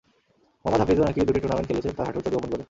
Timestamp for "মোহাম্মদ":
0.63-0.81